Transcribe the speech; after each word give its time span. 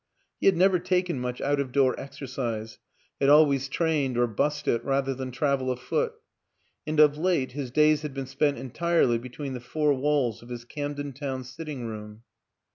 He 0.39 0.47
had 0.47 0.57
never 0.57 0.79
taken 0.79 1.19
much 1.19 1.41
out 1.41 1.59
of 1.59 1.71
door 1.71 1.93
exercise; 1.99 2.79
had 3.19 3.29
always 3.29 3.69
trained 3.69 4.17
or 4.17 4.25
'bused 4.25 4.67
it 4.67 4.83
rather 4.83 5.13
than 5.13 5.29
travel 5.29 5.69
afoot; 5.69 6.13
and 6.87 6.99
of 6.99 7.19
late 7.19 7.51
his 7.51 7.69
days 7.69 8.01
had 8.01 8.15
been 8.15 8.25
spent 8.25 8.57
entirely 8.57 9.19
between 9.19 9.53
the 9.53 9.59
four 9.59 9.93
walls 9.93 10.41
of 10.41 10.49
his 10.49 10.65
Camden 10.65 11.13
Town 11.13 11.43
sitting 11.43 11.85
room. 11.85 12.23